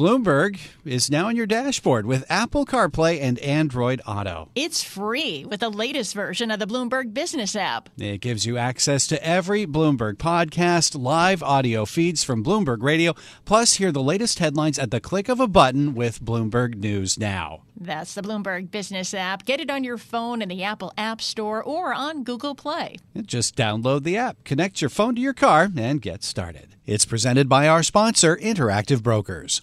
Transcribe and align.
Bloomberg 0.00 0.58
is 0.82 1.10
now 1.10 1.26
on 1.26 1.36
your 1.36 1.44
dashboard 1.44 2.06
with 2.06 2.24
Apple 2.30 2.64
CarPlay 2.64 3.20
and 3.20 3.38
Android 3.40 4.00
Auto. 4.06 4.48
It's 4.54 4.82
free 4.82 5.44
with 5.44 5.60
the 5.60 5.68
latest 5.68 6.14
version 6.14 6.50
of 6.50 6.58
the 6.58 6.66
Bloomberg 6.66 7.12
Business 7.12 7.54
app. 7.54 7.90
It 7.98 8.22
gives 8.22 8.46
you 8.46 8.56
access 8.56 9.06
to 9.08 9.22
every 9.22 9.66
Bloomberg 9.66 10.14
podcast, 10.14 10.98
live 10.98 11.42
audio 11.42 11.84
feeds 11.84 12.24
from 12.24 12.42
Bloomberg 12.42 12.82
Radio, 12.82 13.12
plus 13.44 13.74
hear 13.74 13.92
the 13.92 14.02
latest 14.02 14.38
headlines 14.38 14.78
at 14.78 14.90
the 14.90 15.02
click 15.02 15.28
of 15.28 15.38
a 15.38 15.46
button 15.46 15.94
with 15.94 16.22
Bloomberg 16.22 16.76
News 16.76 17.18
Now. 17.18 17.64
That's 17.78 18.14
the 18.14 18.22
Bloomberg 18.22 18.70
Business 18.70 19.12
app. 19.12 19.44
Get 19.44 19.60
it 19.60 19.70
on 19.70 19.84
your 19.84 19.98
phone 19.98 20.40
in 20.40 20.48
the 20.48 20.62
Apple 20.62 20.94
App 20.96 21.20
Store 21.20 21.62
or 21.62 21.92
on 21.92 22.24
Google 22.24 22.54
Play. 22.54 22.96
Just 23.20 23.54
download 23.54 24.04
the 24.04 24.16
app, 24.16 24.44
connect 24.44 24.80
your 24.80 24.88
phone 24.88 25.14
to 25.16 25.20
your 25.20 25.34
car, 25.34 25.68
and 25.76 26.00
get 26.00 26.24
started. 26.24 26.74
It's 26.86 27.04
presented 27.04 27.50
by 27.50 27.68
our 27.68 27.82
sponsor, 27.82 28.36
Interactive 28.38 29.02
Brokers. 29.02 29.60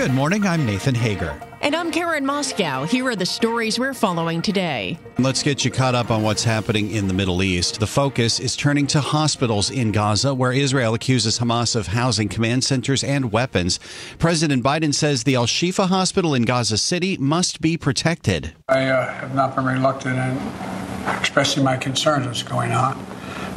Good 0.00 0.14
morning. 0.14 0.46
I'm 0.46 0.64
Nathan 0.64 0.94
Hager. 0.94 1.38
And 1.60 1.76
I'm 1.76 1.92
Karen 1.92 2.24
Moskow. 2.24 2.88
Here 2.88 3.06
are 3.06 3.14
the 3.14 3.26
stories 3.26 3.78
we're 3.78 3.92
following 3.92 4.40
today. 4.40 4.98
Let's 5.18 5.42
get 5.42 5.62
you 5.62 5.70
caught 5.70 5.94
up 5.94 6.10
on 6.10 6.22
what's 6.22 6.42
happening 6.42 6.90
in 6.90 7.06
the 7.06 7.12
Middle 7.12 7.42
East. 7.42 7.80
The 7.80 7.86
focus 7.86 8.40
is 8.40 8.56
turning 8.56 8.86
to 8.86 9.02
hospitals 9.02 9.70
in 9.70 9.92
Gaza, 9.92 10.32
where 10.32 10.52
Israel 10.52 10.94
accuses 10.94 11.38
Hamas 11.38 11.76
of 11.76 11.88
housing 11.88 12.30
command 12.30 12.64
centers 12.64 13.04
and 13.04 13.30
weapons. 13.30 13.78
President 14.18 14.64
Biden 14.64 14.94
says 14.94 15.24
the 15.24 15.34
Al 15.34 15.44
Shifa 15.44 15.86
hospital 15.86 16.34
in 16.34 16.44
Gaza 16.44 16.78
City 16.78 17.18
must 17.18 17.60
be 17.60 17.76
protected. 17.76 18.54
I 18.70 18.86
uh, 18.86 19.12
have 19.12 19.34
not 19.34 19.54
been 19.54 19.66
reluctant 19.66 20.16
in 20.16 21.14
expressing 21.18 21.62
my 21.62 21.76
concerns 21.76 22.26
what's 22.26 22.42
going 22.42 22.72
on. 22.72 22.94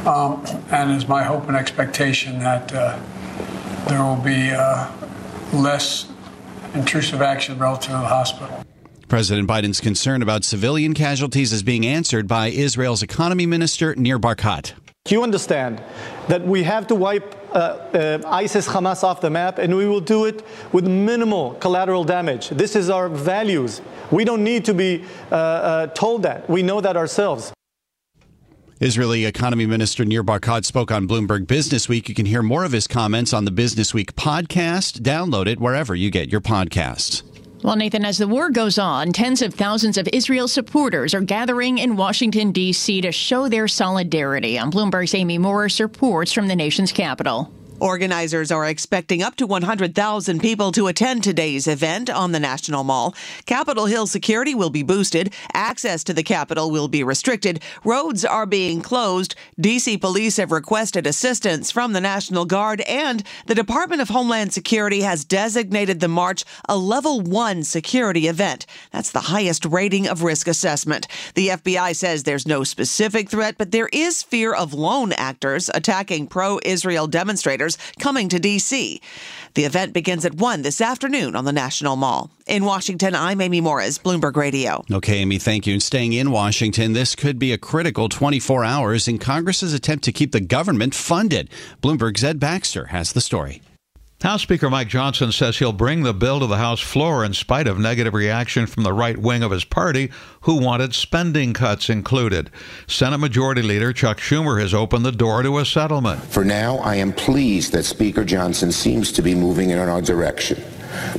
Um, 0.04 0.44
and 0.70 0.90
it's 0.90 1.08
my 1.08 1.22
hope 1.22 1.48
and 1.48 1.56
expectation 1.56 2.38
that 2.40 2.70
uh, 2.74 3.00
there 3.88 4.04
will 4.04 4.16
be 4.16 4.50
uh, 4.50 4.92
less 5.54 6.10
intrusive 6.74 7.22
action 7.22 7.58
relative 7.58 7.92
to 7.92 7.98
the 7.98 8.06
hospital. 8.06 8.64
President 9.08 9.48
Biden's 9.48 9.80
concern 9.80 10.22
about 10.22 10.44
civilian 10.44 10.94
casualties 10.94 11.52
is 11.52 11.62
being 11.62 11.86
answered 11.86 12.26
by 12.26 12.48
Israel's 12.48 13.02
economy 13.02 13.46
minister, 13.46 13.94
Nir 13.96 14.18
Barkat. 14.18 14.72
Do 15.04 15.14
you 15.14 15.22
understand 15.22 15.82
that 16.28 16.42
we 16.46 16.62
have 16.62 16.86
to 16.86 16.94
wipe 16.94 17.36
uh, 17.52 17.58
uh, 17.58 18.22
ISIS 18.26 18.66
Hamas 18.66 19.04
off 19.04 19.20
the 19.20 19.28
map 19.28 19.58
and 19.58 19.76
we 19.76 19.86
will 19.86 20.00
do 20.00 20.24
it 20.24 20.42
with 20.72 20.86
minimal 20.86 21.54
collateral 21.54 22.04
damage? 22.04 22.48
This 22.48 22.74
is 22.74 22.88
our 22.88 23.10
values. 23.10 23.82
We 24.10 24.24
don't 24.24 24.42
need 24.42 24.64
to 24.64 24.74
be 24.74 25.04
uh, 25.30 25.34
uh 25.34 25.86
told 25.88 26.22
that. 26.22 26.48
We 26.48 26.62
know 26.62 26.80
that 26.80 26.96
ourselves. 26.96 27.52
Israeli 28.80 29.24
economy 29.24 29.66
minister 29.66 30.04
Nir 30.04 30.24
Barkat 30.24 30.64
spoke 30.64 30.90
on 30.90 31.06
Bloomberg 31.06 31.46
Business 31.46 31.88
Week. 31.88 32.08
You 32.08 32.14
can 32.14 32.26
hear 32.26 32.42
more 32.42 32.64
of 32.64 32.72
his 32.72 32.88
comments 32.88 33.32
on 33.32 33.44
the 33.44 33.52
Business 33.52 33.94
Week 33.94 34.16
podcast. 34.16 35.00
Download 35.00 35.46
it 35.46 35.60
wherever 35.60 35.94
you 35.94 36.10
get 36.10 36.32
your 36.32 36.40
podcasts. 36.40 37.22
Well, 37.62 37.76
Nathan, 37.76 38.04
as 38.04 38.18
the 38.18 38.28
war 38.28 38.50
goes 38.50 38.76
on, 38.76 39.12
tens 39.12 39.40
of 39.42 39.54
thousands 39.54 39.96
of 39.96 40.08
Israel 40.12 40.48
supporters 40.48 41.14
are 41.14 41.20
gathering 41.20 41.78
in 41.78 41.96
Washington, 41.96 42.52
D.C. 42.52 43.00
to 43.00 43.12
show 43.12 43.48
their 43.48 43.68
solidarity. 43.68 44.58
On 44.58 44.70
Bloomberg's 44.70 45.14
Amy 45.14 45.38
Morris 45.38 45.80
reports 45.80 46.32
from 46.32 46.48
the 46.48 46.56
nation's 46.56 46.92
capital. 46.92 47.50
Organizers 47.84 48.50
are 48.50 48.64
expecting 48.64 49.22
up 49.22 49.36
to 49.36 49.46
100,000 49.46 50.40
people 50.40 50.72
to 50.72 50.86
attend 50.86 51.22
today's 51.22 51.66
event 51.66 52.08
on 52.08 52.32
the 52.32 52.40
National 52.40 52.82
Mall. 52.82 53.14
Capitol 53.44 53.84
Hill 53.84 54.06
security 54.06 54.54
will 54.54 54.70
be 54.70 54.82
boosted. 54.82 55.34
Access 55.52 56.02
to 56.04 56.14
the 56.14 56.22
Capitol 56.22 56.70
will 56.70 56.88
be 56.88 57.04
restricted. 57.04 57.60
Roads 57.84 58.24
are 58.24 58.46
being 58.46 58.80
closed. 58.80 59.34
D.C. 59.60 59.98
police 59.98 60.38
have 60.38 60.50
requested 60.50 61.06
assistance 61.06 61.70
from 61.70 61.92
the 61.92 62.00
National 62.00 62.46
Guard, 62.46 62.80
and 62.80 63.22
the 63.48 63.54
Department 63.54 64.00
of 64.00 64.08
Homeland 64.08 64.54
Security 64.54 65.02
has 65.02 65.26
designated 65.26 66.00
the 66.00 66.08
march 66.08 66.42
a 66.66 66.78
level 66.78 67.20
one 67.20 67.64
security 67.64 68.28
event. 68.28 68.64
That's 68.92 69.12
the 69.12 69.20
highest 69.20 69.66
rating 69.66 70.08
of 70.08 70.22
risk 70.22 70.48
assessment. 70.48 71.06
The 71.34 71.48
FBI 71.48 71.94
says 71.94 72.22
there's 72.22 72.46
no 72.46 72.64
specific 72.64 73.28
threat, 73.28 73.56
but 73.58 73.72
there 73.72 73.90
is 73.92 74.22
fear 74.22 74.54
of 74.54 74.72
lone 74.72 75.12
actors 75.12 75.68
attacking 75.74 76.28
pro 76.28 76.58
Israel 76.64 77.06
demonstrators 77.06 77.73
coming 77.98 78.28
to 78.28 78.38
D.C. 78.38 79.00
The 79.54 79.64
event 79.64 79.92
begins 79.92 80.24
at 80.24 80.34
1 80.34 80.62
this 80.62 80.80
afternoon 80.80 81.36
on 81.36 81.44
the 81.44 81.52
National 81.52 81.96
Mall. 81.96 82.30
In 82.46 82.64
Washington, 82.64 83.14
I'm 83.14 83.40
Amy 83.40 83.60
Morris, 83.60 83.98
Bloomberg 83.98 84.36
Radio. 84.36 84.84
Okay, 84.90 85.18
Amy, 85.18 85.38
thank 85.38 85.66
you. 85.66 85.74
And 85.74 85.82
staying 85.82 86.12
in 86.12 86.30
Washington, 86.30 86.92
this 86.92 87.14
could 87.14 87.38
be 87.38 87.52
a 87.52 87.58
critical 87.58 88.08
24 88.08 88.64
hours 88.64 89.06
in 89.06 89.18
Congress's 89.18 89.72
attempt 89.72 90.04
to 90.04 90.12
keep 90.12 90.32
the 90.32 90.40
government 90.40 90.94
funded. 90.94 91.48
Bloomberg's 91.82 92.24
Ed 92.24 92.40
Baxter 92.40 92.86
has 92.86 93.12
the 93.12 93.20
story. 93.20 93.62
House 94.24 94.40
Speaker 94.40 94.70
Mike 94.70 94.88
Johnson 94.88 95.32
says 95.32 95.58
he'll 95.58 95.74
bring 95.74 96.02
the 96.02 96.14
bill 96.14 96.40
to 96.40 96.46
the 96.46 96.56
House 96.56 96.80
floor 96.80 97.26
in 97.26 97.34
spite 97.34 97.66
of 97.66 97.78
negative 97.78 98.14
reaction 98.14 98.66
from 98.66 98.82
the 98.82 98.92
right 98.94 99.18
wing 99.18 99.42
of 99.42 99.50
his 99.50 99.64
party, 99.64 100.10
who 100.40 100.58
wanted 100.58 100.94
spending 100.94 101.52
cuts 101.52 101.90
included. 101.90 102.48
Senate 102.86 103.18
Majority 103.18 103.60
Leader 103.60 103.92
Chuck 103.92 104.16
Schumer 104.16 104.58
has 104.62 104.72
opened 104.72 105.04
the 105.04 105.12
door 105.12 105.42
to 105.42 105.58
a 105.58 105.66
settlement. 105.66 106.22
For 106.22 106.42
now, 106.42 106.78
I 106.78 106.94
am 106.94 107.12
pleased 107.12 107.74
that 107.74 107.82
Speaker 107.82 108.24
Johnson 108.24 108.72
seems 108.72 109.12
to 109.12 109.20
be 109.20 109.34
moving 109.34 109.68
in 109.68 109.78
our 109.78 110.00
direction 110.00 110.64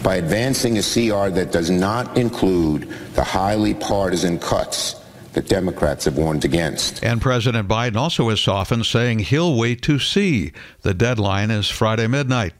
by 0.01 0.15
advancing 0.15 0.79
a 0.79 0.81
CR 0.81 1.29
that 1.29 1.51
does 1.51 1.69
not 1.69 2.17
include 2.17 2.89
the 3.13 3.23
highly 3.23 3.75
partisan 3.75 4.39
cuts 4.39 5.04
that 5.35 5.47
Democrats 5.47 6.05
have 6.05 6.17
warned 6.17 6.43
against. 6.43 7.03
And 7.03 7.21
President 7.21 7.67
Biden 7.67 7.95
also 7.95 8.29
has 8.29 8.41
softened, 8.41 8.85
saying 8.85 9.19
he'll 9.19 9.55
wait 9.55 9.81
to 9.83 9.99
see. 9.99 10.51
The 10.81 10.93
deadline 10.93 11.51
is 11.51 11.69
Friday 11.69 12.07
midnight. 12.07 12.53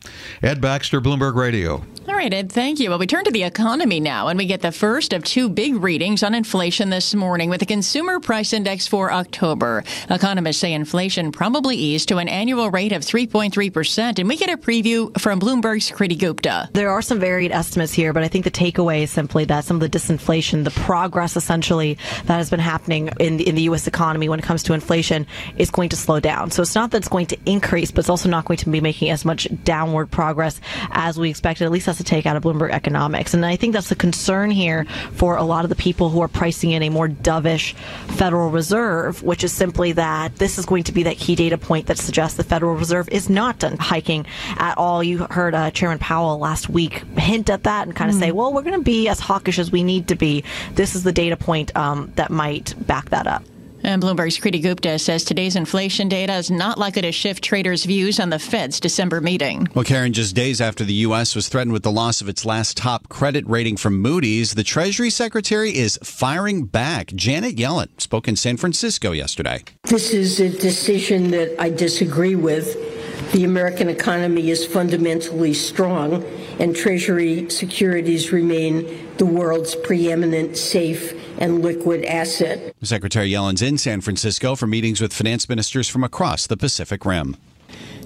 Ed 0.44 0.62
Baxter, 0.62 1.02
Bloomberg 1.02 1.36
Radio. 1.36 1.84
All 2.08 2.14
right, 2.14 2.32
Ed, 2.32 2.52
thank 2.52 2.80
you. 2.80 2.92
Well, 2.92 3.00
we 3.00 3.08
turn 3.08 3.24
to 3.24 3.32
the 3.32 3.42
economy 3.42 4.00
now, 4.00 4.28
and 4.28 4.38
we 4.38 4.46
get 4.46 4.62
the 4.62 4.72
first 4.72 5.12
of 5.12 5.24
two 5.24 5.50
big 5.50 5.74
readings 5.82 6.22
on 6.22 6.36
inflation 6.36 6.92
this 6.92 7.16
morning 7.16 7.50
with 7.50 7.62
the 7.62 7.66
Consumer 7.66 8.20
Price 8.20 8.54
Index 8.54 8.86
for 8.86 9.12
October. 9.12 9.84
Economists 10.12 10.60
say 10.60 10.74
inflation 10.74 11.32
probably 11.32 11.76
eased 11.76 12.10
to 12.10 12.18
an 12.18 12.30
annual 12.30 12.70
rate 12.70 12.92
of 12.92 13.02
3.3%, 13.02 14.20
and 14.20 14.30
we 14.30 14.38
get 14.38 14.52
a 14.52 14.58
preview 14.58 15.20
from 15.20 15.40
Bloomberg's 15.40 15.90
Kriti 15.90 16.18
Gupta. 16.18 16.70
There 16.74 16.92
are 16.92 17.02
some 17.02 17.20
varied 17.20 17.52
estimates 17.52 17.92
here, 17.92 18.14
but 18.14 18.22
I 18.22 18.28
think 18.28 18.44
the 18.44 18.52
takeaway 18.52 19.02
is 19.02 19.10
simply 19.10 19.46
that 19.46 19.66
some 19.66 19.82
of 19.82 19.82
the 19.82 19.98
disinflation, 19.98 20.64
the 20.64 20.72
progress 20.72 21.36
essentially 21.36 21.98
that 22.26 22.38
has 22.38 22.52
been 22.52 22.60
happening 22.60 23.10
in 23.20 23.38
the, 23.38 23.48
in 23.48 23.56
the 23.56 23.64
U.S. 23.64 23.88
economy 23.88 24.30
when 24.30 24.38
it 24.38 24.46
comes 24.46 24.62
to 24.64 24.74
inflation 24.74 25.26
is 25.58 25.72
going 25.72 25.90
to 25.90 25.96
slow 25.96 26.20
down. 26.20 26.52
So 26.52 26.62
it's 26.62 26.76
not 26.76 26.92
that 26.92 26.98
it's 26.98 27.08
going 27.08 27.26
to 27.28 27.38
increase, 27.48 27.90
but 27.90 28.02
it's 28.02 28.10
also 28.10 28.30
not 28.30 28.46
going 28.46 28.58
to 28.58 28.70
be 28.70 28.80
making 28.80 29.10
as 29.10 29.26
much 29.26 29.48
downward 29.64 30.12
progress 30.12 30.62
as 30.92 31.18
we 31.18 31.32
expected, 31.32 31.66
at 31.66 31.72
least 31.72 31.95
a 32.00 32.04
take 32.04 32.26
out 32.26 32.36
of 32.36 32.44
Bloomberg 32.44 32.72
economics. 32.72 33.34
And 33.34 33.46
I 33.46 33.56
think 33.56 33.74
that's 33.74 33.90
the 33.90 33.96
concern 33.96 34.52
here 34.52 34.86
for 35.14 35.38
a 35.38 35.44
lot 35.44 35.66
of 35.66 35.70
the 35.70 35.76
people 35.76 36.10
who 36.10 36.22
are 36.22 36.28
pricing 36.28 36.72
in 36.72 36.84
a 36.84 36.90
more 36.90 37.08
dovish 37.08 37.74
Federal 38.18 38.50
Reserve, 38.50 39.24
which 39.24 39.44
is 39.44 39.52
simply 39.52 39.92
that 39.94 40.36
this 40.36 40.58
is 40.58 40.66
going 40.66 40.84
to 40.84 40.92
be 40.92 41.04
that 41.04 41.18
key 41.18 41.36
data 41.36 41.58
point 41.58 41.88
that 41.88 41.98
suggests 41.98 42.38
the 42.38 42.44
Federal 42.44 42.76
Reserve 42.76 43.10
is 43.10 43.30
not 43.30 43.60
done 43.60 43.78
hiking 43.78 44.26
at 44.58 44.78
all. 44.78 45.04
You 45.04 45.20
heard 45.30 45.56
uh, 45.56 45.72
Chairman 45.72 46.00
Powell 46.00 46.38
last 46.38 46.70
week 46.70 47.04
hint 47.18 47.50
at 47.50 47.64
that 47.64 47.88
and 47.88 47.96
kind 47.96 48.10
of 48.10 48.16
mm-hmm. 48.16 48.26
say, 48.26 48.32
well, 48.32 48.54
we're 48.54 48.62
going 48.62 48.80
to 48.80 48.84
be 48.84 49.08
as 49.08 49.20
hawkish 49.20 49.60
as 49.60 49.72
we 49.72 49.84
need 49.84 50.08
to 50.10 50.16
be. 50.16 50.44
This 50.74 50.96
is 50.96 51.04
the 51.04 51.12
data 51.12 51.38
point 51.38 51.76
um, 51.76 52.12
that 52.16 52.32
might 52.32 52.76
back 52.86 53.10
that 53.10 53.28
up. 53.28 53.44
And 53.86 54.02
Bloomberg's 54.02 54.40
Kriti 54.40 54.64
Gupta 54.64 54.98
says 54.98 55.24
today's 55.24 55.56
inflation 55.56 56.10
data 56.10 56.34
is 56.34 56.50
not 56.50 56.80
likely 56.80 57.04
to 57.04 57.12
shift 57.12 57.44
traders' 57.44 57.86
views 57.86 58.20
on 58.20 58.32
the 58.32 58.40
Fed's 58.40 58.80
December 58.80 59.22
meeting. 59.22 59.68
Well, 59.76 59.86
Karen, 59.86 60.12
just 60.12 60.36
days 60.36 60.60
after 60.60 60.84
the 60.84 60.94
U.S. 61.06 61.36
was 61.36 61.50
threatened 61.50 61.72
with 61.72 61.84
the 61.84 61.92
loss 61.92 62.20
of 62.20 62.28
its 62.28 62.46
last 62.46 62.78
top 62.78 63.10
credit 63.10 63.48
rating 63.48 63.78
from 63.78 64.02
Moody's, 64.02 64.56
the 64.56 64.64
Treasury 64.64 65.12
Secretary 65.12 65.76
is 65.76 66.00
firing 66.02 66.66
back. 66.66 67.14
Janet 67.14 67.58
Yellen 67.58 67.90
spoke 68.02 68.28
in 68.28 68.36
San 68.36 68.58
Francisco 68.58 69.12
yesterday. 69.12 69.64
This 69.84 70.16
is 70.16 70.40
a 70.40 70.50
decision 70.50 71.30
that 71.30 71.56
I 71.62 71.70
disagree 71.70 72.34
with. 72.34 72.95
The 73.32 73.44
American 73.44 73.90
economy 73.90 74.50
is 74.50 74.66
fundamentally 74.66 75.54
strong, 75.54 76.24
and 76.60 76.76
Treasury 76.76 77.50
securities 77.50 78.32
remain 78.32 79.10
the 79.18 79.26
world's 79.26 79.76
preeminent 79.76 80.58
safe 80.58 81.14
and 81.40 81.62
liquid 81.62 82.06
asset. 82.06 82.74
Secretary 82.82 83.28
Yellen's 83.28 83.62
in 83.62 83.78
San 83.78 84.02
Francisco 84.02 84.56
for 84.56 84.68
meetings 84.68 85.02
with 85.02 85.14
finance 85.14 85.50
ministers 85.50 85.90
from 85.90 86.04
across 86.04 86.48
the 86.48 86.58
Pacific 86.58 87.06
Rim. 87.06 87.36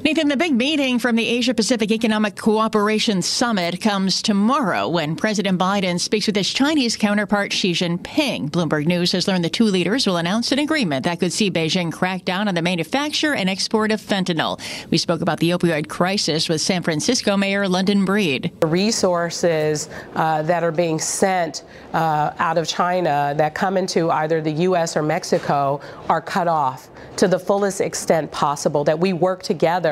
Nathan, 0.01 0.29
the 0.29 0.37
big 0.37 0.53
meeting 0.53 0.97
from 0.97 1.17
the 1.17 1.27
Asia 1.27 1.53
Pacific 1.53 1.91
Economic 1.91 2.37
Cooperation 2.37 3.21
Summit 3.21 3.81
comes 3.81 4.21
tomorrow 4.21 4.87
when 4.87 5.17
President 5.17 5.59
Biden 5.59 5.99
speaks 5.99 6.25
with 6.25 6.37
his 6.37 6.53
Chinese 6.53 6.95
counterpart 6.95 7.51
Xi 7.51 7.73
Jinping. 7.73 8.49
Bloomberg 8.49 8.85
News 8.85 9.11
has 9.11 9.27
learned 9.27 9.43
the 9.43 9.49
two 9.49 9.65
leaders 9.65 10.07
will 10.07 10.15
announce 10.15 10.53
an 10.53 10.59
agreement 10.59 11.03
that 11.03 11.19
could 11.19 11.33
see 11.33 11.51
Beijing 11.51 11.91
crack 11.91 12.23
down 12.23 12.47
on 12.47 12.55
the 12.55 12.61
manufacture 12.61 13.33
and 13.33 13.49
export 13.49 13.91
of 13.91 13.99
fentanyl. 13.99 14.61
We 14.89 14.97
spoke 14.97 15.19
about 15.19 15.41
the 15.41 15.49
opioid 15.49 15.89
crisis 15.89 16.47
with 16.47 16.61
San 16.61 16.81
Francisco 16.81 17.35
Mayor 17.35 17.67
London 17.67 18.05
Breed. 18.05 18.53
The 18.61 18.67
resources 18.67 19.89
uh, 20.15 20.43
that 20.43 20.63
are 20.63 20.71
being 20.71 20.99
sent 20.99 21.65
uh, 21.91 22.31
out 22.39 22.57
of 22.57 22.69
China 22.69 23.33
that 23.35 23.53
come 23.53 23.75
into 23.75 24.09
either 24.11 24.39
the 24.39 24.53
U.S. 24.63 24.95
or 24.95 25.03
Mexico 25.03 25.81
are 26.07 26.21
cut 26.21 26.47
off 26.47 26.89
to 27.17 27.27
the 27.27 27.37
fullest 27.37 27.81
extent 27.81 28.31
possible, 28.31 28.85
that 28.85 28.97
we 28.97 29.11
work 29.11 29.43
together 29.43 29.88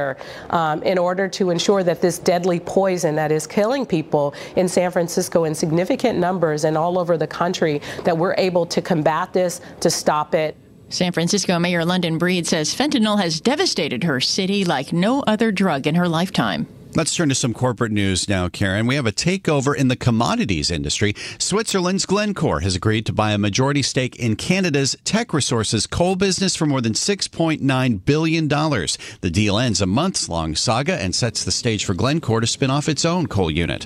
um, 0.50 0.84
in 0.84 0.98
order 0.98 1.28
to 1.28 1.50
ensure 1.50 1.84
that 1.84 2.02
this 2.02 2.20
deadly 2.20 2.60
poison 2.60 3.16
that 3.16 3.32
is 3.32 3.48
killing 3.48 3.86
people 3.86 4.34
in 4.56 4.68
San 4.68 4.92
Francisco 4.92 5.44
in 5.46 5.56
significant 5.56 6.20
numbers 6.20 6.64
and 6.64 6.78
all 6.78 6.98
over 6.98 7.18
the 7.18 7.28
country, 7.28 7.82
that 8.04 8.18
we're 8.18 8.36
able 8.38 8.66
to 8.66 8.82
combat 8.82 9.34
this, 9.34 9.62
to 9.80 9.90
stop 9.90 10.36
it. 10.36 10.56
San 10.90 11.12
Francisco 11.12 11.60
Mayor 11.60 11.84
London 11.84 12.18
Breed 12.18 12.48
says 12.48 12.74
fentanyl 12.74 13.20
has 13.20 13.42
devastated 13.42 14.04
her 14.06 14.22
city 14.22 14.64
like 14.64 14.94
no 14.94 15.22
other 15.28 15.52
drug 15.52 15.86
in 15.86 15.96
her 15.96 16.08
lifetime. 16.08 16.68
Let's 16.98 17.14
turn 17.14 17.30
to 17.30 17.36
some 17.36 17.54
corporate 17.54 17.92
news 17.92 18.28
now, 18.28 18.50
Karen. 18.50 18.88
We 18.88 18.96
have 18.96 19.06
a 19.06 19.12
takeover 19.12 19.76
in 19.76 19.88
the 19.88 19.96
commodities 19.96 20.72
industry. 20.72 21.14
Switzerland's 21.38 22.08
Glencore 22.08 22.62
has 22.62 22.76
agreed 22.76 23.06
to 23.06 23.14
buy 23.14 23.34
a 23.34 23.38
majority 23.38 23.84
stake 23.84 24.16
in 24.16 24.36
Canada's 24.36 24.98
Teck 25.04 25.32
Resources 25.32 25.86
coal 25.86 26.16
business 26.16 26.56
for 26.56 26.66
more 26.66 26.82
than 26.82 26.94
$6.9 26.94 28.04
billion. 28.04 28.48
The 28.48 29.30
deal 29.32 29.60
ends 29.60 29.80
a 29.80 29.86
months 29.86 30.28
long 30.28 30.56
saga 30.56 30.96
and 30.96 31.14
sets 31.14 31.44
the 31.44 31.52
stage 31.52 31.86
for 31.86 31.94
Glencore 31.94 32.42
to 32.42 32.48
spin 32.48 32.72
off 32.72 32.90
its 32.90 33.06
own 33.06 33.28
coal 33.28 33.52
unit. 33.52 33.86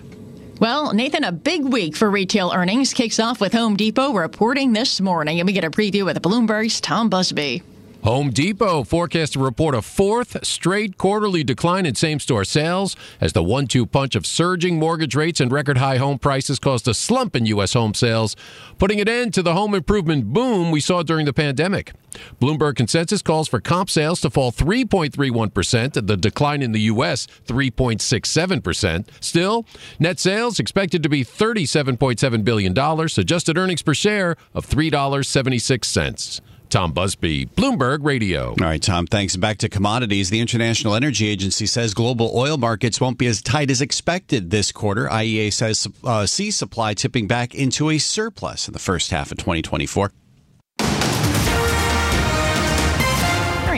Well, 0.62 0.94
Nathan, 0.94 1.26
a 1.26 1.34
big 1.34 1.66
week 1.66 1.98
for 1.98 2.10
retail 2.10 2.54
earnings 2.56 2.94
kicks 2.94 3.20
off 3.20 3.42
with 3.42 3.52
Home 3.52 3.76
Depot 3.76 4.14
reporting 4.14 4.72
this 4.72 5.02
morning, 5.02 5.42
and 5.42 5.48
we 5.48 5.52
get 5.52 5.66
a 5.66 5.70
preview 5.70 6.06
with 6.06 6.22
Bloomberg's 6.22 6.80
Tom 6.80 7.10
Busby. 7.10 7.62
Home 8.04 8.32
Depot 8.32 8.84
forecast 8.84 9.34
to 9.34 9.40
report 9.40 9.76
a 9.76 9.82
fourth 9.84 10.44
straight 10.44 10.98
quarterly 10.98 11.44
decline 11.44 11.86
in 11.86 11.94
same 11.94 12.20
store 12.20 12.44
sales 12.44 12.96
as 13.20 13.34
the 13.34 13.44
one 13.44 13.68
two 13.68 13.86
punch 13.86 14.16
of 14.16 14.26
surging 14.26 14.80
mortgage 14.80 15.14
rates 15.14 15.40
and 15.40 15.52
record 15.52 15.78
high 15.78 15.98
home 15.98 16.18
prices 16.18 16.58
caused 16.58 16.88
a 16.88 16.96
slump 16.96 17.36
in 17.36 17.46
U.S. 17.46 17.74
home 17.74 17.94
sales, 17.94 18.36
putting 18.80 19.00
an 19.00 19.08
end 19.08 19.36
to 19.36 19.44
the 19.44 19.54
home 19.54 19.76
improvement 19.76 20.34
boom 20.34 20.72
we 20.72 20.80
saw 20.80 21.04
during 21.04 21.28
the 21.28 21.34
pandemic. 21.34 21.94
Bloomberg 22.42 22.76
consensus 22.76 23.22
calls 23.22 23.48
for 23.48 23.62
comp 23.62 23.88
sales 23.88 24.20
to 24.22 24.32
fall 24.32 24.52
3.31%, 24.52 25.96
and 25.96 26.08
the 26.08 26.18
decline 26.18 26.64
in 26.64 26.72
the 26.72 26.82
U.S. 26.82 27.28
3.67%. 27.46 29.06
Still, 29.20 29.66
net 30.00 30.20
sales 30.20 30.60
expected 30.60 31.04
to 31.04 31.10
be 31.10 31.24
$37.7 31.24 32.44
billion, 32.44 32.76
adjusted 32.76 33.60
earnings 33.60 33.84
per 33.84 33.94
share 33.94 34.36
of 34.56 34.68
$3.76. 34.68 36.42
Tom 36.72 36.94
Busby, 36.94 37.46
Bloomberg 37.46 38.00
Radio. 38.02 38.50
All 38.50 38.56
right, 38.62 38.82
Tom, 38.82 39.06
thanks. 39.06 39.36
Back 39.36 39.58
to 39.60 39.70
commodities. 39.70 40.30
The 40.30 40.40
International 40.40 40.96
Energy 40.96 41.28
Agency 41.28 41.66
says 41.66 41.94
global 41.94 42.32
oil 42.34 42.58
markets 42.58 43.02
won't 43.02 43.18
be 43.18 43.28
as 43.28 43.42
tight 43.42 43.70
as 43.70 43.82
expected 43.82 44.52
this 44.52 44.72
quarter. 44.72 45.08
IEA 45.08 45.52
says 45.52 45.88
uh, 46.06 46.26
sees 46.26 46.56
supply 46.56 46.94
tipping 46.94 47.28
back 47.28 47.54
into 47.54 47.90
a 47.90 47.98
surplus 47.98 48.68
in 48.68 48.74
the 48.74 48.80
first 48.80 49.12
half 49.12 49.32
of 49.32 49.38
2024. 49.38 50.12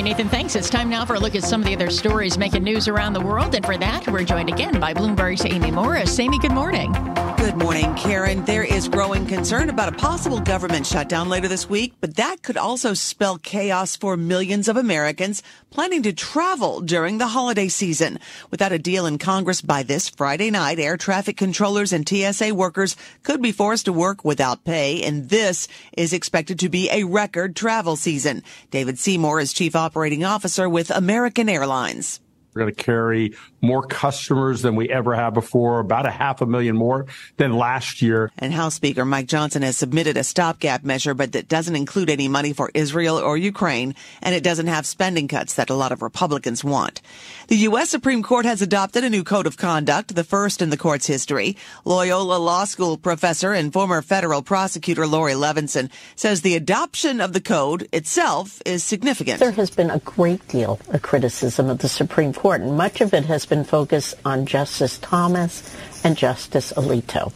Right, 0.04 0.18
Nathan, 0.18 0.30
thanks. 0.30 0.56
It's 0.56 0.70
time 0.70 0.90
now 0.90 1.06
for 1.06 1.16
a 1.16 1.20
look 1.20 1.36
at 1.36 1.44
some 1.44 1.62
of 1.62 1.68
the 1.68 1.74
other 1.74 1.90
stories 1.90 2.38
making 2.38 2.64
news 2.64 2.88
around 2.88 3.14
the 3.14 3.22
world. 3.22 3.56
And 3.56 3.66
for 3.66 3.78
that, 3.78 4.08
we're 4.08 4.24
joined 4.24 4.50
again 4.50 4.80
by 4.80 4.94
Bloomberg's 4.94 5.46
Amy 5.46 5.72
Morris. 5.72 6.20
Amy, 6.20 6.40
good 6.40 6.52
morning. 6.52 6.92
Good 7.38 7.58
morning, 7.58 7.94
Karen. 7.96 8.46
There 8.46 8.64
is 8.64 8.88
growing 8.88 9.26
concern 9.26 9.70
about 9.70 9.94
a 9.94 9.98
possible 9.98 10.40
government 10.40 10.86
shutdown 10.86 11.28
later 11.28 11.48
this 11.48 11.70
week, 11.70 11.94
but 12.00 12.16
that 12.16 12.42
could 12.42 12.56
also 12.56 12.94
spell 12.94 13.38
chaos 13.38 13.98
for 13.98 14.16
millions 14.16 14.68
of 14.68 14.78
Americans 14.78 15.44
planning 15.70 16.04
to 16.04 16.14
travel 16.14 16.80
during 16.80 17.18
the 17.18 17.28
holiday 17.28 17.68
season. 17.68 18.20
Without 18.50 18.72
a 18.72 18.80
deal 18.80 19.06
in 19.06 19.18
Congress 19.18 19.62
by 19.62 19.84
this 19.84 20.08
Friday 20.08 20.52
night, 20.52 20.80
air 20.80 20.96
traffic 20.96 21.36
controllers 21.36 21.92
and 21.92 22.08
TSA 22.08 22.54
workers 22.54 22.96
could 23.24 23.42
be 23.42 23.52
forced 23.52 23.86
to 23.86 23.94
work 23.94 24.24
without 24.24 24.64
pay, 24.64 25.04
and 25.04 25.30
this 25.30 25.68
is 25.98 26.14
expected 26.14 26.60
to 26.60 26.70
be 26.70 26.90
a 26.92 27.04
record 27.04 27.56
travel 27.56 27.96
season. 27.96 28.42
David 28.72 28.98
Seymour 29.00 29.40
is 29.40 29.52
chief 29.52 29.76
operating 29.76 29.93
officer 30.26 30.68
with 30.68 30.90
American 30.90 31.48
Airlines. 31.48 32.20
We're 32.54 32.64
going 32.64 32.76
to 32.76 32.84
carry 32.84 33.36
more 33.64 33.82
customers 33.82 34.62
than 34.62 34.76
we 34.76 34.90
ever 34.90 35.16
have 35.16 35.34
before, 35.34 35.80
about 35.80 36.06
a 36.06 36.12
half 36.12 36.42
a 36.42 36.46
million 36.46 36.76
more 36.76 37.08
than 37.38 37.54
last 37.54 38.02
year. 38.02 38.30
And 38.38 38.54
House 38.54 38.76
Speaker 38.76 39.06
Mike 39.06 39.28
Johnson 39.28 39.62
has 39.62 39.78
submitted 39.78 40.18
a 40.18 40.24
stopgap 40.24 40.84
measure, 40.84 41.14
but 41.14 41.32
that 41.32 41.48
doesn't 41.48 41.76
include 41.76 42.10
any 42.10 42.28
money 42.28 42.52
for 42.52 42.70
Israel 42.74 43.18
or 43.18 43.38
Ukraine, 43.38 43.96
and 44.22 44.36
it 44.36 44.44
doesn't 44.44 44.68
have 44.68 44.86
spending 44.86 45.30
cuts 45.30 45.54
that 45.56 45.70
a 45.70 45.76
lot 45.76 45.94
of 45.94 46.02
Republicans 46.02 46.64
want. 46.64 47.02
The 47.48 47.56
U.S. 47.70 47.90
Supreme 47.90 48.22
Court 48.22 48.46
has 48.46 48.62
adopted 48.62 49.04
a 49.04 49.10
new 49.10 49.24
code 49.24 49.48
of 49.48 49.58
conduct, 49.58 50.14
the 50.14 50.24
first 50.24 50.62
in 50.62 50.70
the 50.70 50.78
court's 50.78 51.08
history. 51.08 51.56
Loyola 51.86 52.38
Law 52.38 52.66
School 52.66 52.98
professor 52.98 53.54
and 53.54 53.72
former 53.72 54.02
federal 54.02 54.42
prosecutor 54.42 55.08
Laurie 55.08 55.34
Levenson 55.34 55.90
says 56.16 56.42
the 56.42 56.56
adoption 56.56 57.22
of 57.22 57.34
the 57.34 57.42
code 57.42 57.88
itself 57.94 58.62
is 58.66 58.84
significant. 58.84 59.40
There 59.40 59.52
has 59.52 59.70
been 59.70 59.90
a 59.90 60.00
great 60.00 60.46
deal 60.48 60.80
of 60.90 61.02
criticism 61.02 61.70
of 61.70 61.78
the 61.78 61.90
Supreme 61.90 62.34
Court, 62.34 62.62
and 62.62 62.76
much 62.76 63.00
of 63.00 63.14
it 63.14 63.26
has 63.26 63.46
been 63.46 63.53
focused 63.62 64.16
on 64.26 64.48
Justice 64.48 64.98
Thomas 64.98 65.76
and 66.04 66.18
Justice 66.18 66.74
Alito 66.76 67.32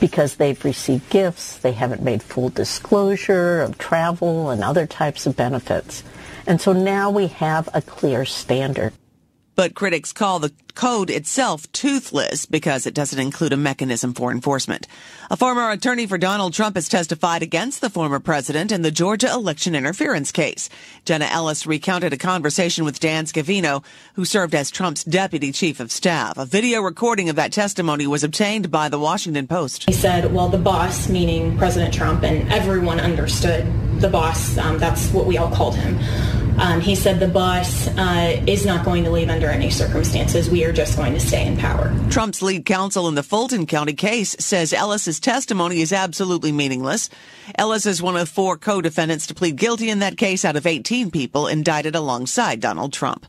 because 0.00 0.36
they've 0.36 0.64
received 0.64 1.08
gifts, 1.10 1.58
they 1.58 1.72
haven't 1.72 2.02
made 2.02 2.22
full 2.22 2.48
disclosure 2.48 3.62
of 3.62 3.78
travel 3.78 4.50
and 4.50 4.62
other 4.62 4.86
types 4.86 5.26
of 5.26 5.36
benefits. 5.36 6.02
And 6.46 6.60
so 6.60 6.72
now 6.72 7.10
we 7.10 7.28
have 7.28 7.68
a 7.72 7.80
clear 7.80 8.24
standard. 8.24 8.92
But 9.56 9.74
critics 9.74 10.12
call 10.12 10.38
the 10.38 10.52
code 10.74 11.08
itself 11.08 11.70
toothless 11.72 12.44
because 12.44 12.86
it 12.86 12.92
doesn't 12.92 13.18
include 13.18 13.54
a 13.54 13.56
mechanism 13.56 14.12
for 14.12 14.30
enforcement. 14.30 14.86
A 15.30 15.36
former 15.36 15.70
attorney 15.70 16.06
for 16.06 16.18
Donald 16.18 16.52
Trump 16.52 16.76
has 16.76 16.90
testified 16.90 17.42
against 17.42 17.80
the 17.80 17.88
former 17.88 18.20
president 18.20 18.70
in 18.70 18.82
the 18.82 18.90
Georgia 18.90 19.32
election 19.32 19.74
interference 19.74 20.30
case. 20.30 20.68
Jenna 21.06 21.24
Ellis 21.24 21.66
recounted 21.66 22.12
a 22.12 22.18
conversation 22.18 22.84
with 22.84 23.00
Dan 23.00 23.24
Scavino, 23.24 23.82
who 24.14 24.26
served 24.26 24.54
as 24.54 24.70
Trump's 24.70 25.02
deputy 25.02 25.50
chief 25.50 25.80
of 25.80 25.90
staff. 25.90 26.36
A 26.36 26.44
video 26.44 26.82
recording 26.82 27.30
of 27.30 27.36
that 27.36 27.52
testimony 27.52 28.06
was 28.06 28.22
obtained 28.22 28.70
by 28.70 28.90
the 28.90 28.98
Washington 28.98 29.46
Post. 29.46 29.84
He 29.88 29.94
said, 29.94 30.34
well, 30.34 30.50
the 30.50 30.58
boss, 30.58 31.08
meaning 31.08 31.56
President 31.56 31.94
Trump, 31.94 32.22
and 32.22 32.52
everyone 32.52 33.00
understood 33.00 33.66
the 34.00 34.08
boss, 34.08 34.58
um, 34.58 34.78
that's 34.78 35.10
what 35.12 35.24
we 35.24 35.38
all 35.38 35.50
called 35.50 35.74
him. 35.74 35.98
Um, 36.58 36.80
he 36.80 36.94
said 36.94 37.20
the 37.20 37.28
boss 37.28 37.88
uh, 37.88 38.42
is 38.46 38.64
not 38.64 38.84
going 38.84 39.04
to 39.04 39.10
leave 39.10 39.28
under 39.28 39.48
any 39.48 39.70
circumstances. 39.70 40.48
We 40.48 40.64
are 40.64 40.72
just 40.72 40.96
going 40.96 41.12
to 41.12 41.20
stay 41.20 41.46
in 41.46 41.56
power. 41.56 41.94
Trump's 42.10 42.42
lead 42.42 42.64
counsel 42.64 43.08
in 43.08 43.14
the 43.14 43.22
Fulton 43.22 43.66
County 43.66 43.92
case 43.92 44.34
says 44.38 44.72
Ellis's 44.72 45.20
testimony 45.20 45.80
is 45.80 45.92
absolutely 45.92 46.52
meaningless. 46.52 47.10
Ellis 47.56 47.86
is 47.86 48.02
one 48.02 48.16
of 48.16 48.28
four 48.28 48.56
co-defendants 48.56 49.26
to 49.26 49.34
plead 49.34 49.56
guilty 49.56 49.90
in 49.90 49.98
that 49.98 50.16
case 50.16 50.44
out 50.44 50.56
of 50.56 50.66
18 50.66 51.10
people 51.10 51.46
indicted 51.46 51.94
alongside 51.94 52.60
Donald 52.60 52.92
Trump. 52.92 53.26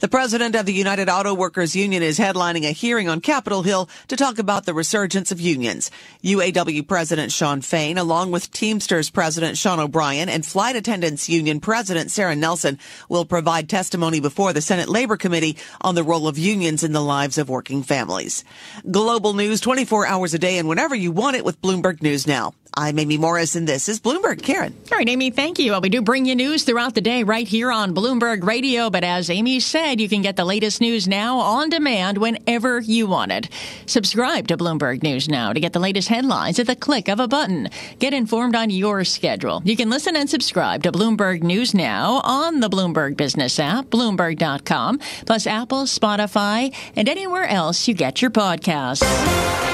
The 0.00 0.08
president 0.08 0.56
of 0.56 0.66
the 0.66 0.72
United 0.72 1.08
Auto 1.08 1.32
Workers 1.32 1.76
Union 1.76 2.02
is 2.02 2.18
headlining 2.18 2.66
a 2.68 2.72
hearing 2.72 3.08
on 3.08 3.20
Capitol 3.20 3.62
Hill 3.62 3.88
to 4.08 4.16
talk 4.16 4.38
about 4.38 4.66
the 4.66 4.74
resurgence 4.74 5.30
of 5.30 5.40
unions. 5.40 5.90
UAW 6.22 6.86
President 6.86 7.30
Shawn 7.30 7.60
Fain, 7.60 7.96
along 7.96 8.30
with 8.30 8.50
Teamsters 8.50 9.08
President 9.08 9.56
Sean 9.56 9.78
O'Brien 9.78 10.28
and 10.28 10.44
Flight 10.44 10.76
Attendants 10.76 11.28
Union 11.28 11.60
President 11.60 12.10
Sarah 12.10 12.34
Nelson, 12.36 12.63
will 13.08 13.24
provide 13.24 13.68
testimony 13.68 14.20
before 14.20 14.52
the 14.52 14.60
Senate 14.60 14.88
Labor 14.88 15.16
Committee 15.16 15.56
on 15.80 15.94
the 15.94 16.02
role 16.02 16.26
of 16.26 16.38
unions 16.38 16.82
in 16.82 16.92
the 16.92 17.00
lives 17.00 17.38
of 17.38 17.48
working 17.48 17.82
families. 17.82 18.44
Global 18.90 19.34
news 19.34 19.60
24 19.60 20.06
hours 20.06 20.34
a 20.34 20.38
day 20.38 20.58
and 20.58 20.68
whenever 20.68 20.94
you 20.94 21.12
want 21.12 21.36
it 21.36 21.44
with 21.44 21.60
Bloomberg 21.60 22.02
News 22.02 22.26
Now. 22.26 22.54
I'm 22.76 22.98
Amy 22.98 23.18
Morris, 23.18 23.54
and 23.54 23.68
this 23.68 23.88
is 23.88 24.00
Bloomberg. 24.00 24.42
Karen. 24.42 24.74
All 24.90 24.98
right, 24.98 25.08
Amy, 25.08 25.30
thank 25.30 25.60
you. 25.60 25.70
Well, 25.70 25.80
we 25.80 25.88
do 25.88 26.02
bring 26.02 26.26
you 26.26 26.34
news 26.34 26.64
throughout 26.64 26.94
the 26.96 27.00
day 27.00 27.22
right 27.22 27.46
here 27.46 27.70
on 27.70 27.94
Bloomberg 27.94 28.42
Radio. 28.42 28.90
But 28.90 29.04
as 29.04 29.30
Amy 29.30 29.60
said, 29.60 30.00
you 30.00 30.08
can 30.08 30.22
get 30.22 30.34
the 30.34 30.44
latest 30.44 30.80
news 30.80 31.06
now 31.06 31.38
on 31.38 31.68
demand 31.68 32.18
whenever 32.18 32.80
you 32.80 33.06
want 33.06 33.30
it. 33.30 33.48
Subscribe 33.86 34.48
to 34.48 34.56
Bloomberg 34.56 35.04
News 35.04 35.28
Now 35.28 35.52
to 35.52 35.60
get 35.60 35.72
the 35.72 35.78
latest 35.78 36.08
headlines 36.08 36.58
at 36.58 36.66
the 36.66 36.74
click 36.74 37.08
of 37.08 37.20
a 37.20 37.28
button. 37.28 37.68
Get 38.00 38.12
informed 38.12 38.56
on 38.56 38.70
your 38.70 39.04
schedule. 39.04 39.62
You 39.64 39.76
can 39.76 39.88
listen 39.88 40.16
and 40.16 40.28
subscribe 40.28 40.82
to 40.82 40.90
Bloomberg 40.90 41.44
News 41.44 41.74
Now 41.74 42.22
on 42.24 42.58
the 42.58 42.68
Bloomberg 42.68 43.16
Business 43.16 43.60
app, 43.60 43.86
Bloomberg.com, 43.86 44.98
plus 45.26 45.46
Apple, 45.46 45.84
Spotify, 45.84 46.74
and 46.96 47.08
anywhere 47.08 47.46
else 47.46 47.86
you 47.86 47.94
get 47.94 48.20
your 48.20 48.32
podcasts. 48.32 49.73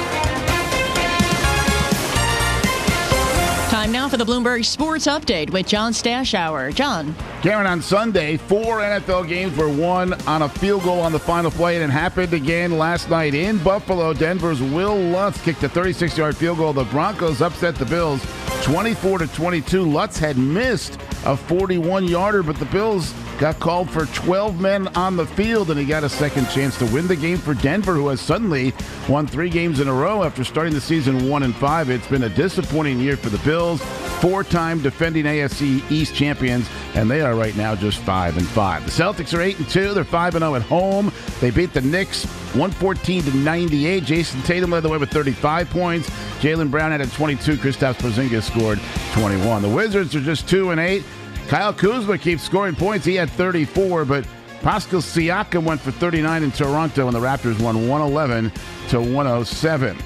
Time 3.81 3.93
now 3.93 4.11
for 4.11 4.19
the 4.19 4.27
Bloomberg 4.27 4.63
Sports 4.67 5.07
Update 5.07 5.49
with 5.49 5.67
John 5.67 5.93
Stashower. 5.93 6.75
John. 6.75 7.15
Karen, 7.41 7.67
on 7.67 7.81
Sunday, 7.81 8.37
four 8.37 8.81
NFL 8.81 9.27
games 9.27 9.57
were 9.57 9.71
won 9.71 10.13
on 10.29 10.43
a 10.43 10.51
field 10.51 10.83
goal 10.83 11.01
on 11.01 11.13
the 11.13 11.19
final 11.19 11.51
play, 11.51 11.77
and 11.77 11.85
it 11.85 11.91
happened 11.91 12.35
again 12.35 12.77
last 12.77 13.09
night 13.09 13.35
in 13.35 13.57
Buffalo. 13.57 14.13
Denver's 14.13 14.61
Wil 14.61 14.99
Lutz 14.99 15.43
kicked 15.43 15.63
a 15.63 15.69
36-yard 15.71 16.37
field 16.37 16.59
goal. 16.59 16.75
The 16.75 16.85
Broncos 16.85 17.41
upset 17.41 17.75
the 17.75 17.87
Bills 17.87 18.23
24 18.65 19.21
to 19.21 19.27
22. 19.29 19.83
Lutz 19.83 20.19
had 20.19 20.37
missed 20.37 20.97
a 21.25 21.35
41-yarder, 21.35 22.43
but 22.43 22.57
the 22.57 22.67
Bills 22.67 23.15
got 23.41 23.59
called 23.59 23.91
for 23.91 24.05
12 24.05 24.61
men 24.61 24.87
on 24.89 25.17
the 25.17 25.27
field, 25.27 25.71
and 25.71 25.81
he 25.81 25.87
got 25.87 26.05
a 26.05 26.09
second 26.11 26.47
chance 26.51 26.77
to 26.77 26.85
win 26.93 27.07
the 27.07 27.17
game 27.17 27.39
for 27.39 27.55
Denver, 27.55 27.95
who 27.95 28.09
has 28.09 28.21
suddenly 28.21 28.75
won 29.09 29.27
three 29.27 29.49
games 29.49 29.81
in 29.81 29.89
a 29.89 29.93
row 29.93 30.23
after 30.23 30.45
starting 30.45 30.75
the 30.75 30.81
season 30.81 31.27
one 31.27 31.43
and 31.43 31.57
five. 31.57 31.89
It's 31.89 32.07
been 32.07 32.25
a 32.25 32.29
disappointing 32.29 33.01
year 33.01 33.17
for 33.17 33.31
the 33.31 33.39
Bills, 33.39 33.81
four-time 34.21 34.83
defending 34.83 35.25
AFC 35.25 35.91
East 35.91 36.15
champions, 36.15 36.69
and 36.95 37.11
they 37.11 37.23
are 37.23 37.35
right 37.35 37.57
now 37.57 37.75
just 37.75 37.97
five 38.01 38.37
and 38.37 38.47
five. 38.47 38.85
The 38.85 38.91
Celtics 38.91 39.37
are 39.37 39.41
eight 39.41 39.59
and 39.59 39.69
two. 39.71 39.95
They're 39.95 40.05
five 40.05 40.35
and 40.35 40.43
zero 40.43 40.57
at 40.57 40.63
home. 40.63 41.11
They 41.41 41.51
beat 41.51 41.73
the 41.73 41.81
Knicks 41.81 42.27
114 42.53 43.23
to 43.23 43.37
98. 43.39 44.05
Jayson 44.05 44.43
Tatum 44.43 44.71
led 44.71 44.83
the 44.83 44.91
way 44.91 44.99
with 44.99 45.11
35 45.11 45.71
points. 45.71 46.11
Jaylen 46.41 46.71
Brown 46.71 46.91
had 46.91 47.11
22. 47.11 47.57
Kristaps 47.57 47.95
Porzingis 47.95 48.43
scored 48.43 48.79
21. 49.15 49.63
The 49.63 49.69
Wizards 49.69 50.15
are 50.15 50.21
just 50.21 50.47
two 50.47 50.73
and 50.73 50.81
eight. 50.81 51.05
Kyle 51.51 51.75
Kuzma 51.75 52.17
keeps 52.17 52.45
scoring 52.45 52.77
points. 52.77 53.05
He 53.05 53.17
had 53.17 53.29
34, 53.29 54.05
but 54.05 54.25
Pascal 54.63 55.01
Siakam 55.01 55.65
went 55.65 55.81
for 55.81 55.91
39 55.91 56.45
in 56.45 56.53
Toronto, 56.53 57.09
and 57.09 57.17
the 57.17 57.19
Raptors 57.19 57.61
won 57.61 57.89
111 57.89 58.53
to 58.91 59.01
107. 59.01 59.99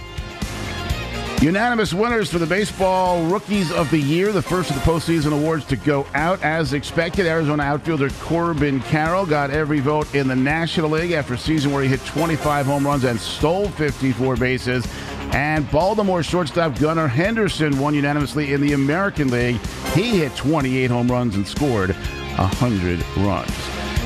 Unanimous 1.43 1.93
winners 1.93 2.31
for 2.33 2.39
the 2.39 2.47
Baseball 2.47 3.27
Rookies 3.27 3.71
of 3.73 3.91
the 3.91 3.99
Year, 3.99 4.33
the 4.33 4.41
first 4.41 4.71
of 4.71 4.77
the 4.77 4.91
postseason 4.91 5.39
awards 5.39 5.67
to 5.67 5.77
go 5.77 6.07
out 6.15 6.43
as 6.43 6.73
expected. 6.73 7.27
Arizona 7.27 7.63
outfielder 7.63 8.09
Corbin 8.21 8.81
Carroll 8.81 9.27
got 9.27 9.51
every 9.51 9.81
vote 9.81 10.15
in 10.15 10.27
the 10.27 10.35
National 10.35 10.89
League 10.89 11.13
after 11.13 11.35
a 11.35 11.39
season 11.39 11.73
where 11.73 11.83
he 11.83 11.91
hit 11.91 12.03
25 12.07 12.65
home 12.65 12.87
runs 12.87 13.05
and 13.05 13.21
stole 13.21 13.69
54 13.69 14.37
bases. 14.37 14.87
And 15.35 15.69
Baltimore 15.73 16.23
shortstop 16.23 16.79
Gunnar 16.79 17.09
Henderson 17.09 17.77
won 17.81 17.93
unanimously 17.93 18.53
in 18.53 18.61
the 18.61 18.73
American 18.73 19.33
League. 19.33 19.57
He 19.93 20.21
hit 20.21 20.37
28 20.37 20.89
home 20.89 21.09
runs 21.09 21.35
and 21.35 21.45
scored 21.47 21.91
100 21.91 23.05
runs. 23.17 23.51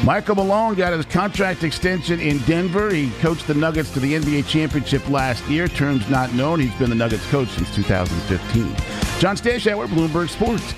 Michael 0.04 0.37
Malone 0.37 0.75
got 0.75 0.94
his 0.94 1.04
contract 1.04 1.64
extension 1.64 2.18
in 2.18 2.38
Denver. 2.40 2.88
He 2.90 3.11
coached 3.20 3.47
the 3.47 3.52
Nuggets 3.52 3.92
to 3.92 4.00
the 4.00 4.14
NBA 4.14 4.49
championship 4.49 5.06
last 5.11 5.44
year. 5.49 5.68
Terms 5.68 6.08
not 6.08 6.32
known. 6.32 6.61
He's 6.61 6.75
been 6.76 6.88
the 6.88 6.97
Nuggets 6.97 7.28
coach 7.30 7.49
since 7.49 7.75
2015. 7.75 8.75
John 9.20 9.37
Stashower, 9.37 9.87
Bloomberg 9.87 10.30
Sports. 10.30 10.75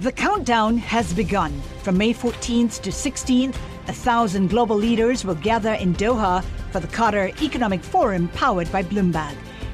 The 0.00 0.12
countdown 0.12 0.76
has 0.76 1.14
begun. 1.14 1.58
From 1.82 1.96
May 1.96 2.12
14th 2.12 2.82
to 2.82 2.90
16th, 2.90 3.56
a 3.88 3.92
thousand 3.94 4.48
global 4.50 4.76
leaders 4.76 5.24
will 5.24 5.36
gather 5.36 5.72
in 5.72 5.94
Doha 5.94 6.44
for 6.70 6.80
the 6.80 6.88
Qatar 6.88 7.40
Economic 7.40 7.82
Forum 7.82 8.28
powered 8.34 8.70
by 8.70 8.82
Bloomberg. 8.82 9.34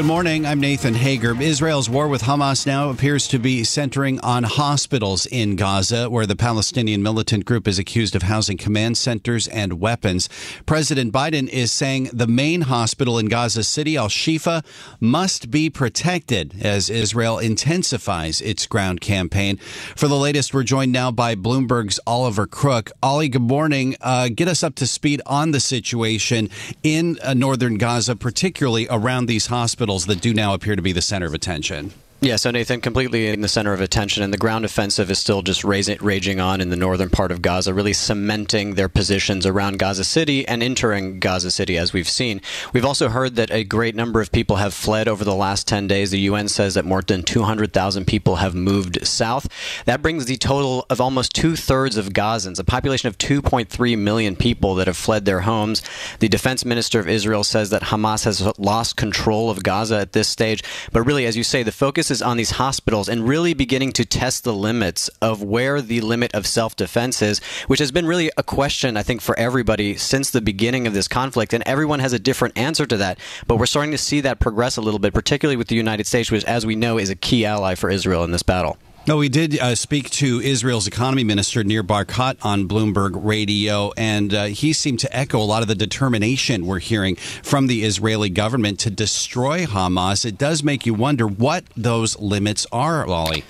Good 0.00 0.06
morning. 0.06 0.46
I'm 0.46 0.60
Nathan 0.60 0.94
Hager. 0.94 1.38
Israel's 1.42 1.90
war 1.90 2.08
with 2.08 2.22
Hamas 2.22 2.66
now 2.66 2.88
appears 2.88 3.28
to 3.28 3.38
be 3.38 3.64
centering 3.64 4.18
on 4.20 4.44
hospitals 4.44 5.26
in 5.26 5.56
Gaza, 5.56 6.08
where 6.08 6.24
the 6.24 6.34
Palestinian 6.34 7.02
militant 7.02 7.44
group 7.44 7.68
is 7.68 7.78
accused 7.78 8.16
of 8.16 8.22
housing 8.22 8.56
command 8.56 8.96
centers 8.96 9.46
and 9.48 9.78
weapons. 9.78 10.30
President 10.64 11.12
Biden 11.12 11.50
is 11.50 11.70
saying 11.70 12.08
the 12.14 12.26
main 12.26 12.62
hospital 12.62 13.18
in 13.18 13.26
Gaza 13.26 13.62
City, 13.62 13.98
Al 13.98 14.08
Shifa, 14.08 14.64
must 15.00 15.50
be 15.50 15.68
protected 15.68 16.54
as 16.62 16.88
Israel 16.88 17.38
intensifies 17.38 18.40
its 18.40 18.66
ground 18.66 19.02
campaign. 19.02 19.58
For 19.96 20.08
the 20.08 20.16
latest, 20.16 20.54
we're 20.54 20.62
joined 20.62 20.92
now 20.92 21.10
by 21.10 21.34
Bloomberg's 21.34 22.00
Oliver 22.06 22.46
Crook. 22.46 22.90
Ollie, 23.02 23.28
good 23.28 23.42
morning. 23.42 23.96
Uh, 24.00 24.30
get 24.34 24.48
us 24.48 24.62
up 24.62 24.76
to 24.76 24.86
speed 24.86 25.20
on 25.26 25.50
the 25.50 25.60
situation 25.60 26.48
in 26.82 27.18
uh, 27.22 27.34
northern 27.34 27.76
Gaza, 27.76 28.16
particularly 28.16 28.86
around 28.88 29.26
these 29.26 29.48
hospitals 29.48 29.89
hospitals 29.90 30.06
that 30.06 30.22
do 30.22 30.32
now 30.32 30.54
appear 30.54 30.76
to 30.76 30.82
be 30.82 30.92
the 30.92 31.02
center 31.02 31.26
of 31.26 31.34
attention. 31.34 31.92
Yeah, 32.22 32.36
so 32.36 32.50
Nathan, 32.50 32.82
completely 32.82 33.28
in 33.28 33.40
the 33.40 33.48
center 33.48 33.72
of 33.72 33.80
attention, 33.80 34.22
and 34.22 34.30
the 34.30 34.36
ground 34.36 34.66
offensive 34.66 35.10
is 35.10 35.18
still 35.18 35.40
just 35.40 35.64
raising, 35.64 35.96
raging 36.02 36.38
on 36.38 36.60
in 36.60 36.68
the 36.68 36.76
northern 36.76 37.08
part 37.08 37.32
of 37.32 37.40
Gaza, 37.40 37.72
really 37.72 37.94
cementing 37.94 38.74
their 38.74 38.90
positions 38.90 39.46
around 39.46 39.78
Gaza 39.78 40.04
City 40.04 40.46
and 40.46 40.62
entering 40.62 41.18
Gaza 41.18 41.50
City, 41.50 41.78
as 41.78 41.94
we've 41.94 42.06
seen. 42.06 42.42
We've 42.74 42.84
also 42.84 43.08
heard 43.08 43.36
that 43.36 43.50
a 43.50 43.64
great 43.64 43.94
number 43.94 44.20
of 44.20 44.32
people 44.32 44.56
have 44.56 44.74
fled 44.74 45.08
over 45.08 45.24
the 45.24 45.34
last 45.34 45.66
10 45.66 45.86
days. 45.86 46.10
The 46.10 46.20
UN 46.20 46.48
says 46.48 46.74
that 46.74 46.84
more 46.84 47.00
than 47.00 47.22
200,000 47.22 48.06
people 48.06 48.36
have 48.36 48.54
moved 48.54 49.06
south. 49.06 49.48
That 49.86 50.02
brings 50.02 50.26
the 50.26 50.36
total 50.36 50.84
of 50.90 51.00
almost 51.00 51.34
two 51.34 51.56
thirds 51.56 51.96
of 51.96 52.10
Gazans, 52.10 52.60
a 52.60 52.64
population 52.64 53.08
of 53.08 53.16
2.3 53.16 53.96
million 53.96 54.36
people 54.36 54.74
that 54.74 54.88
have 54.88 54.98
fled 54.98 55.24
their 55.24 55.40
homes. 55.40 55.82
The 56.18 56.28
defense 56.28 56.66
minister 56.66 57.00
of 57.00 57.08
Israel 57.08 57.44
says 57.44 57.70
that 57.70 57.84
Hamas 57.84 58.26
has 58.26 58.46
lost 58.58 58.96
control 58.96 59.48
of 59.48 59.62
Gaza 59.62 59.96
at 59.96 60.12
this 60.12 60.28
stage. 60.28 60.62
But 60.92 61.04
really, 61.04 61.24
as 61.24 61.34
you 61.34 61.44
say, 61.44 61.62
the 61.62 61.72
focus 61.72 62.09
is 62.10 62.22
on 62.22 62.36
these 62.36 62.52
hospitals 62.52 63.08
and 63.08 63.28
really 63.28 63.54
beginning 63.54 63.92
to 63.92 64.04
test 64.04 64.44
the 64.44 64.54
limits 64.54 65.08
of 65.20 65.42
where 65.42 65.80
the 65.80 66.00
limit 66.00 66.34
of 66.34 66.46
self 66.46 66.76
defense 66.76 67.22
is, 67.22 67.38
which 67.66 67.80
has 67.80 67.92
been 67.92 68.06
really 68.06 68.30
a 68.36 68.42
question, 68.42 68.96
I 68.96 69.02
think, 69.02 69.20
for 69.20 69.38
everybody 69.38 69.96
since 69.96 70.30
the 70.30 70.40
beginning 70.40 70.86
of 70.86 70.94
this 70.94 71.08
conflict. 71.08 71.52
And 71.52 71.62
everyone 71.66 72.00
has 72.00 72.12
a 72.12 72.18
different 72.18 72.56
answer 72.58 72.86
to 72.86 72.96
that. 72.98 73.18
But 73.46 73.56
we're 73.56 73.66
starting 73.66 73.92
to 73.92 73.98
see 73.98 74.20
that 74.22 74.40
progress 74.40 74.76
a 74.76 74.80
little 74.80 75.00
bit, 75.00 75.14
particularly 75.14 75.56
with 75.56 75.68
the 75.68 75.76
United 75.76 76.06
States, 76.06 76.30
which, 76.30 76.44
as 76.44 76.66
we 76.66 76.76
know, 76.76 76.98
is 76.98 77.10
a 77.10 77.16
key 77.16 77.44
ally 77.44 77.74
for 77.74 77.90
Israel 77.90 78.24
in 78.24 78.30
this 78.30 78.42
battle. 78.42 78.78
No, 79.06 79.16
we 79.16 79.30
did 79.30 79.58
uh, 79.58 79.74
speak 79.74 80.10
to 80.10 80.40
Israel's 80.40 80.86
economy 80.86 81.24
minister 81.24 81.64
Nir 81.64 81.82
Barkat 81.82 82.36
on 82.42 82.68
Bloomberg 82.68 83.12
Radio, 83.14 83.92
and 83.96 84.34
uh, 84.34 84.44
he 84.44 84.74
seemed 84.74 85.00
to 85.00 85.16
echo 85.16 85.38
a 85.38 85.42
lot 85.42 85.62
of 85.62 85.68
the 85.68 85.74
determination 85.74 86.66
we're 86.66 86.80
hearing 86.80 87.16
from 87.16 87.66
the 87.66 87.82
Israeli 87.82 88.28
government 88.28 88.78
to 88.80 88.90
destroy 88.90 89.64
Hamas. 89.64 90.26
It 90.26 90.36
does 90.36 90.62
make 90.62 90.84
you 90.84 90.92
wonder 90.92 91.26
what 91.26 91.64
those 91.74 92.18
limits 92.18 92.66
are, 92.72 93.06
Lolly. 93.06 93.42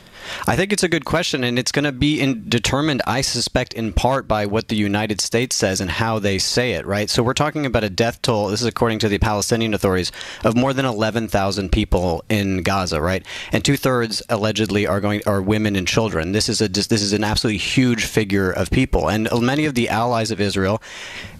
I 0.47 0.57
think 0.57 0.73
it's 0.73 0.83
a 0.83 0.89
good 0.89 1.05
question, 1.05 1.45
and 1.45 1.59
it's 1.59 1.73
going 1.73 1.85
to 1.85 1.93
be 1.93 2.21
in, 2.21 2.49
determined, 2.49 3.03
I 3.07 3.21
suspect, 3.21 3.73
in 3.75 3.93
part 3.93 4.29
by 4.29 4.47
what 4.47 4.69
the 4.69 4.77
United 4.77 5.21
States 5.21 5.57
says 5.57 5.81
and 5.81 5.91
how 5.91 6.19
they 6.19 6.39
say 6.39 6.73
it, 6.73 6.87
right? 6.87 7.09
So 7.09 7.23
we're 7.23 7.35
talking 7.35 7.67
about 7.67 7.85
a 7.85 7.91
death 7.91 8.23
toll, 8.23 8.49
this 8.49 8.61
is 8.61 8.67
according 8.67 8.99
to 9.01 9.09
the 9.09 9.19
Palestinian 9.19 9.75
authorities, 9.75 10.13
of 10.45 10.57
more 10.57 10.73
than 10.73 10.85
11,000 10.85 11.73
people 11.73 12.25
in 12.29 12.63
Gaza, 12.63 13.01
right? 13.01 13.25
And 13.53 13.65
two 13.65 13.77
thirds 13.77 14.23
allegedly 14.29 14.87
are 14.87 15.01
going 15.01 15.23
are 15.27 15.41
women 15.41 15.77
and 15.77 15.87
children. 15.87 16.33
This 16.33 16.49
is 16.49 16.61
a 16.61 16.69
this 16.69 16.91
is 16.91 17.13
an 17.13 17.25
absolutely 17.25 17.59
huge 17.59 18.05
figure 18.05 18.51
of 18.51 18.71
people, 18.71 19.09
and 19.09 19.29
many 19.41 19.65
of 19.65 19.75
the 19.75 19.89
allies 19.89 20.31
of 20.31 20.41
Israel, 20.41 20.83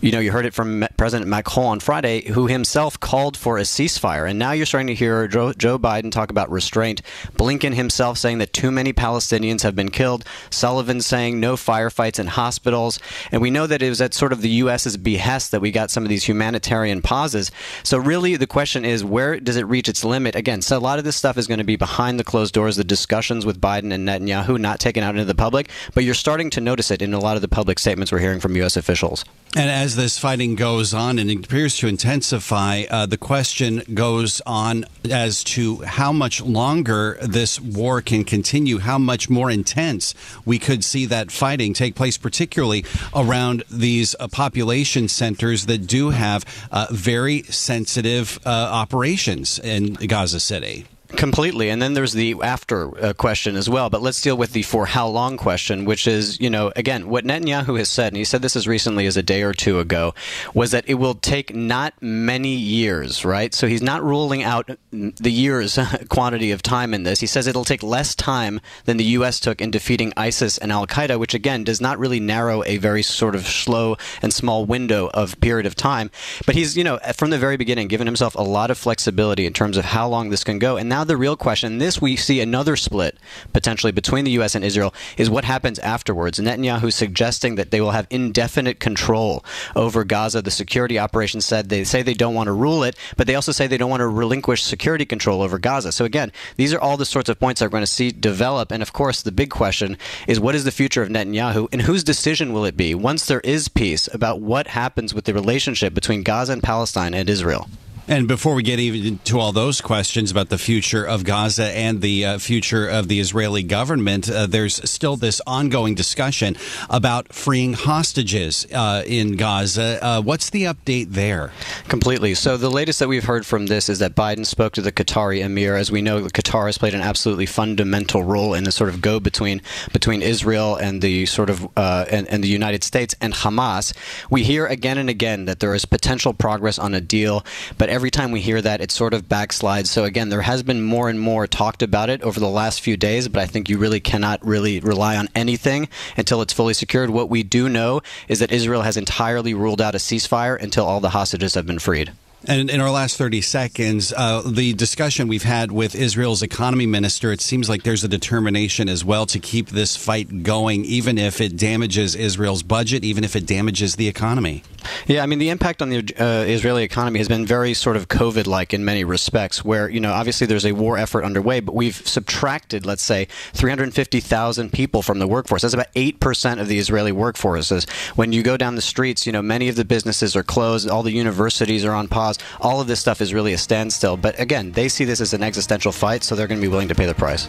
you 0.01 0.11
know, 0.13 0.19
you 0.19 0.33
heard 0.33 0.47
it 0.47 0.55
from 0.55 0.87
President 0.97 1.29
Macron 1.29 1.67
on 1.67 1.81
Friday, 1.81 2.23
who 2.23 2.47
himself 2.47 2.99
called 2.99 3.37
for 3.37 3.59
a 3.59 3.63
ceasefire, 3.63 4.29
and 4.29 4.39
now 4.39 4.53
you're 4.53 4.67
starting 4.67 4.87
to 4.87 4.95
hear 4.95 5.29
Joe, 5.29 5.53
Joe 5.53 5.79
Biden 5.79 6.11
talk 6.11 6.31
about 6.31 6.51
restraint. 6.51 7.03
Blinken 7.37 7.75
himself 7.75 8.17
saying 8.17 8.39
that 8.39 8.53
too 8.53 8.71
many 8.71 8.80
Palestinians 8.93 9.63
have 9.63 9.77
been 9.77 9.91
killed. 9.91 10.25
Sullivan 10.51 11.01
saying 11.01 11.39
no 11.39 11.55
firefights 11.55 12.19
in 12.19 12.27
hospitals. 12.27 12.99
And 13.31 13.43
we 13.43 13.51
know 13.51 13.67
that 13.67 13.83
it 13.83 13.89
was 13.89 14.01
at 14.01 14.15
sort 14.15 14.33
of 14.33 14.41
the 14.41 14.49
U.S.'s 14.49 14.97
behest 14.97 15.51
that 15.51 15.61
we 15.61 15.71
got 15.71 15.91
some 15.91 16.03
of 16.03 16.09
these 16.09 16.25
humanitarian 16.25 17.03
pauses. 17.03 17.51
So, 17.83 17.99
really, 17.99 18.37
the 18.37 18.47
question 18.47 18.85
is 18.85 19.05
where 19.05 19.39
does 19.39 19.57
it 19.57 19.67
reach 19.67 19.89
its 19.89 20.05
limit? 20.05 20.35
Again, 20.35 20.63
so 20.63 20.77
a 20.77 20.81
lot 20.81 20.99
of 20.99 21.05
this 21.05 21.17
stuff 21.17 21.37
is 21.37 21.47
going 21.47 21.59
to 21.59 21.65
be 21.65 21.77
behind 21.77 22.19
the 22.19 22.25
closed 22.25 22.55
doors, 22.55 22.77
the 22.77 22.85
discussions 22.85 23.47
with 23.47 23.61
Biden 23.61 23.93
and 23.93 24.09
Netanyahu, 24.09 24.59
not 24.59 24.81
taken 24.81 25.05
out 25.05 25.15
into 25.15 25.25
the 25.25 25.35
public. 25.35 25.69
But 25.95 26.05
you're 26.05 26.15
starting 26.15 26.51
to 26.51 26.61
notice 26.61 26.91
it 26.91 27.03
in 27.03 27.15
a 27.15 27.19
lot 27.21 27.37
of 27.37 27.43
the 27.43 27.49
public 27.49 27.79
statements 27.79 28.11
we're 28.11 28.19
hearing 28.19 28.41
from 28.41 28.57
U.S. 28.57 28.77
officials. 28.77 29.25
And 29.57 29.69
as 29.69 29.97
this 29.97 30.17
fighting 30.17 30.55
goes 30.55 30.95
on 30.95 31.19
and 31.19 31.29
it 31.29 31.45
appears 31.45 31.77
to 31.79 31.89
intensify, 31.89 32.85
uh, 32.89 33.07
the 33.07 33.19
question 33.19 33.83
goes 33.95 34.41
on 34.47 34.85
as 35.11 35.43
to 35.43 35.79
how 35.83 36.13
much 36.13 36.41
longer 36.41 37.19
this 37.21 37.61
war 37.61 38.01
can 38.01 38.23
continue, 38.23 38.60
how 38.79 38.99
much 38.99 39.29
more 39.29 39.51
intense 39.51 40.15
we 40.45 40.59
could 40.59 40.85
see 40.85 41.07
that 41.07 41.31
fighting 41.31 41.73
take 41.73 41.95
place, 41.95 42.17
particularly 42.17 42.85
around 43.15 43.65
these 43.71 44.15
uh, 44.19 44.29
population 44.29 45.09
centers 45.09 45.67
that 45.67 45.87
do 45.87 46.11
have 46.11 46.45
uh, 46.71 46.87
very 46.91 47.43
sensitive 47.45 48.39
uh, 48.45 48.49
operations 48.49 49.59
in 49.59 49.95
Gaza 49.95 50.41
City. 50.41 50.87
Completely. 51.17 51.71
And 51.71 51.83
then 51.83 51.95
there's 51.95 52.13
the 52.13 52.37
after 52.43 52.97
uh, 53.05 53.13
question 53.13 53.57
as 53.57 53.69
well. 53.69 53.91
But 53.91 54.03
let's 54.03 54.21
deal 54.21 54.37
with 54.37 54.53
the 54.53 54.63
for 54.63 54.87
how 54.87 55.09
long 55.09 55.37
question, 55.37 55.85
which 55.85 56.07
is, 56.07 56.41
you 56.41 56.49
know, 56.49 56.73
again, 56.77 57.09
what 57.09 57.25
Netanyahu 57.25 57.79
has 57.79 57.89
said, 57.89 58.09
and 58.09 58.17
he 58.17 58.25
said 58.25 58.43
this 58.43 58.57
as 58.57 58.67
recently 58.67 59.07
as 59.07 59.17
a 59.17 59.23
day 59.23 59.43
or 59.43 59.53
two 59.53 59.81
ago, 59.81 60.15
was 60.55 60.71
that 60.71 60.85
it 60.87 60.95
will 60.95 61.15
take 61.15 61.55
not 61.55 61.95
many 62.01 62.55
years, 62.55 63.25
right? 63.25 63.53
So 63.53 63.67
he's 63.67 63.83
not 63.83 64.03
ruling 64.03 64.43
out 64.43 64.71
the 64.91 65.31
years 65.31 65.79
quantity 66.09 66.53
of 66.53 66.63
time 66.63 66.95
in 66.95 67.03
this. 67.03 67.21
He 67.21 67.27
says 67.27 67.47
it'll 67.47 67.65
take 67.65 67.83
less 67.83 68.15
time 68.15 68.61
than 68.85 68.97
the 68.97 69.05
U.S. 69.05 69.41
took 69.41 69.61
in 69.61 69.71
defeating 69.71 70.13
ISIS 70.17 70.59
and 70.59 70.73
Al 70.73 70.87
Qaeda, 70.87 71.19
which 71.19 71.35
again 71.35 71.65
does 71.65 71.81
not 71.81 71.99
really 71.99 72.21
narrow 72.21 72.63
a 72.65 72.77
very 72.79 73.03
sort 73.03 73.35
of 73.35 73.47
slow 73.47 73.97
and 74.23 74.33
small 74.33 74.65
window 74.65 75.11
of 75.13 75.39
period 75.41 75.67
of 75.67 75.75
time. 75.75 76.11
But 76.47 76.55
he's, 76.55 76.77
you 76.77 76.85
know, 76.85 76.99
from 77.15 77.31
the 77.31 77.39
very 77.39 77.57
beginning 77.57 77.89
given 77.89 78.07
himself 78.07 78.35
a 78.35 78.43
lot 78.43 78.71
of 78.71 78.79
flexibility 78.79 79.45
in 79.45 79.53
terms 79.53 79.77
of 79.77 79.85
how 79.85 80.09
long 80.09 80.31
this 80.31 80.45
can 80.45 80.59
go. 80.59 80.77
And 80.77 80.89
now 80.89 81.00
now 81.01 81.05
the 81.05 81.17
real 81.17 81.35
question, 81.35 81.79
this 81.79 81.99
we 81.99 82.15
see 82.15 82.43
another 82.43 82.77
split 82.77 83.17
potentially 83.55 83.91
between 83.91 84.27
the 84.27 84.33
U.S. 84.33 84.55
and 84.55 84.63
Israel, 84.63 84.93
is 85.17 85.31
what 85.31 85.47
happens 85.47 85.79
afterwards. 85.79 86.39
Netanyahu 86.39 86.93
suggesting 86.93 87.55
that 87.55 87.71
they 87.71 87.81
will 87.81 87.93
have 87.93 88.07
indefinite 88.11 88.81
control 88.81 89.43
over 89.75 90.05
Gaza. 90.05 90.43
The 90.43 90.51
security 90.51 90.99
operations 90.99 91.47
said 91.47 91.71
they 91.71 91.85
say 91.85 92.03
they 92.03 92.13
don't 92.13 92.35
want 92.35 92.49
to 92.49 92.53
rule 92.53 92.85
it, 92.85 92.97
but 93.17 93.27
they 93.27 93.35
also 93.35 93.51
say 93.51 93.67
they 93.67 93.79
don't 93.79 93.89
want 93.89 94.03
to 94.03 94.09
relinquish 94.09 94.63
security 94.63 95.07
control 95.07 95.41
over 95.41 95.59
Gaza. 95.59 95.91
So 95.91 96.05
again, 96.05 96.33
these 96.57 96.75
are 96.75 96.81
all 96.81 96.99
the 96.99 97.07
sorts 97.07 97.31
of 97.31 97.41
points 97.41 97.63
we're 97.63 97.69
going 97.69 97.81
to 97.81 97.87
see 97.87 98.11
develop. 98.11 98.71
And 98.71 98.83
of 98.83 98.93
course, 98.93 99.23
the 99.23 99.33
big 99.33 99.49
question 99.49 99.97
is 100.29 100.39
what 100.39 100.55
is 100.55 100.65
the 100.65 100.71
future 100.71 101.03
of 101.03 101.09
Netanyahu 101.09 101.69
and 101.73 101.81
whose 101.81 102.05
decision 102.05 102.53
will 102.53 102.67
it 102.67 102.77
be 102.77 102.95
once 102.95 103.25
there 103.25 103.41
is 103.41 103.69
peace 103.69 104.07
about 104.13 104.43
what 104.43 104.67
happens 104.67 105.15
with 105.15 105.25
the 105.25 105.33
relationship 105.33 105.95
between 105.95 106.23
Gaza 106.23 106.53
and 106.53 106.63
Palestine 106.63 107.15
and 107.15 107.31
Israel? 107.31 107.71
And 108.11 108.27
before 108.27 108.55
we 108.55 108.65
get 108.65 108.81
even 108.81 109.19
to 109.19 109.39
all 109.39 109.53
those 109.53 109.81
questions 109.81 110.33
about 110.33 110.49
the 110.49 110.59
future 110.59 111.05
of 111.05 111.23
Gaza 111.23 111.67
and 111.67 112.01
the 112.01 112.25
uh, 112.25 112.39
future 112.39 112.89
of 112.89 113.07
the 113.07 113.21
Israeli 113.21 113.63
government, 113.63 114.29
uh, 114.29 114.47
there's 114.47 114.91
still 114.91 115.15
this 115.15 115.41
ongoing 115.47 115.95
discussion 115.95 116.57
about 116.89 117.33
freeing 117.33 117.75
hostages 117.75 118.67
uh, 118.75 119.05
in 119.07 119.37
Gaza. 119.37 120.05
Uh, 120.05 120.23
what's 120.23 120.51
the 120.51 120.65
update 120.65 121.11
there? 121.11 121.53
Completely. 121.87 122.35
So 122.35 122.57
the 122.57 122.69
latest 122.69 122.99
that 122.99 123.07
we've 123.07 123.23
heard 123.23 123.47
from 123.47 123.67
this 123.67 123.89
is 123.89 124.01
that 124.01 124.17
Biden 124.17 124.45
spoke 124.45 124.73
to 124.73 124.83
the 124.83 124.91
Qatari 124.91 125.45
emir. 125.45 125.77
As 125.77 125.93
we 125.93 126.03
know, 126.03 126.23
Qatar 126.23 126.67
has 126.67 126.79
played 126.79 126.95
an 126.95 127.03
absolutely 127.03 127.47
fundamental 127.47 128.25
role 128.25 128.55
in 128.55 128.65
the 128.65 128.73
sort 128.73 128.91
of 128.91 129.01
go 129.01 129.21
between 129.21 129.63
between 129.93 130.21
Israel 130.21 130.75
and 130.75 131.01
the 131.01 131.27
sort 131.27 131.49
of 131.49 131.69
uh, 131.77 132.07
and, 132.11 132.27
and 132.27 132.43
the 132.43 132.49
United 132.49 132.83
States 132.83 133.15
and 133.21 133.35
Hamas. 133.35 133.95
We 134.31 134.43
hear 134.43 134.67
again 134.67 134.99
and 134.99 135.09
again 135.09 135.45
that 135.45 135.61
there 135.61 135.77
is 135.77 135.85
potential 135.85 136.35
progress 136.35 136.77
on 136.77 136.93
a 136.93 137.01
deal, 137.01 137.47
but 137.79 137.89
every 137.89 138.00
time 138.09 138.31
we 138.31 138.41
hear 138.41 138.63
that, 138.63 138.81
it 138.81 138.91
sort 138.91 139.13
of 139.13 139.29
backslides. 139.29 139.89
So 139.89 140.05
again, 140.05 140.31
there 140.31 140.41
has 140.41 140.63
been 140.63 140.81
more 140.81 141.11
and 141.11 141.21
more 141.21 141.47
talked 141.47 141.83
about 141.83 142.09
it 142.09 142.23
over 142.23 142.41
the 142.41 142.49
last 142.49 142.81
few 142.81 142.97
days, 142.97 143.29
but 143.29 143.43
I 143.43 143.47
think 143.47 143.69
you 143.69 143.77
really 143.77 144.01
cannot 144.01 144.43
really 144.47 144.81
rely 144.81 145.17
on 145.17 145.29
anything 145.35 145.89
until 146.17 146.41
it's 146.41 146.55
fully 146.55 146.73
secured. 146.73 147.11
What 147.11 147.29
we 147.29 147.43
do 147.43 147.69
know 147.69 148.01
is 148.29 148.39
that 148.39 148.51
Israel 148.51 148.81
has 148.81 148.97
entirely 148.97 149.53
ruled 149.53 149.83
out 149.83 149.95
a 149.95 149.99
ceasefire 149.99 150.59
until 150.59 150.87
all 150.87 151.01
the 151.01 151.11
hostages 151.11 151.53
have 151.55 151.67
been 151.67 151.79
freed. 151.79 152.13
And 152.47 152.71
in 152.71 152.81
our 152.81 152.91
last 152.91 153.19
30 153.19 153.43
seconds, 153.43 154.15
uh, 154.17 154.41
the 154.41 154.73
discussion 154.73 155.29
we've 155.29 155.43
had 155.43 155.71
with 155.71 155.95
Israel's 155.95 156.43
economy 156.43 156.87
minister, 156.87 157.33
it 157.33 157.43
seems 157.43 157.69
like 157.69 157.83
there's 157.83 158.03
a 158.03 158.09
determination 158.09 158.89
as 158.89 159.05
well 159.05 159.27
to 159.27 159.39
keep 159.39 159.69
this 159.69 159.95
fight 159.95 160.43
going, 160.43 160.87
even 160.87 161.19
if 161.19 161.43
it 161.43 161.59
damages 161.59 162.15
Israel's 162.15 162.63
budget, 162.63 163.05
even 163.05 163.25
if 163.25 163.37
it 163.37 163.45
damages 163.45 163.97
the 163.97 164.09
economy. 164.09 164.63
Yeah, 165.07 165.23
I 165.23 165.27
mean, 165.27 165.39
the 165.39 165.51
impact 165.51 165.83
on 165.83 165.91
the 165.91 165.99
uh, 166.19 166.45
Israeli 166.49 166.83
economy 166.83 167.19
has 167.19 167.29
been 167.29 167.45
very 167.45 167.75
sort 167.75 167.97
of 167.97 168.09
COVID 168.09 168.47
like 168.47 168.73
in 168.73 168.87
many 168.87 169.05
respects, 169.05 169.63
where, 169.63 169.91
you 169.91 170.01
know, 170.01 170.13
obviously 170.13 170.47
there's 170.47 170.65
a 170.65 170.73
war 170.73 170.97
effort 170.97 171.25
underway, 171.25 171.61
but 171.61 171.75
we've 171.75 171.97
subtracted, 172.09 172.87
let's 172.87 173.03
say, 173.03 173.27
350,000 173.53 174.73
people 174.73 175.03
from 175.03 175.19
the 175.19 175.27
workforce. 175.27 175.61
That's 175.61 175.75
about 175.75 175.93
8% 175.93 176.59
of 176.59 176.69
the 176.69 176.79
Israeli 176.79 177.13
workforce. 177.13 177.71
When 178.17 178.33
you 178.33 178.43
go 178.43 178.57
down 178.57 178.77
the 178.77 178.81
streets, 178.81 179.27
you 179.27 179.33
know, 179.33 179.43
many 179.43 179.69
of 179.69 179.77
the 179.77 179.85
businesses 179.85 180.35
are 180.35 180.43
closed, 180.43 180.89
all 180.89 181.03
the 181.03 181.13
universities 181.13 181.85
are 181.85 181.93
on 181.93 182.09
pause 182.09 182.30
cause. 182.31 182.39
All 182.61 182.81
of 182.81 182.87
this 182.87 183.01
stuff 183.01 183.21
is 183.21 183.35
really 183.35 183.53
a 183.53 183.59
standstill. 183.59 184.17
But 184.17 184.39
again, 184.39 184.73
they 184.73 184.89
see 184.89 185.05
this 185.05 185.21
as 185.21 185.35
an 185.35 185.43
existential 185.43 185.93
fight, 185.93 186.25
so 186.25 186.35
they're 186.35 186.49
going 186.49 186.61
to 186.61 186.65
be 186.65 186.71
willing 186.71 186.89
to 186.89 186.95
pay 186.95 187.07
the 187.07 187.15
price. 187.15 187.49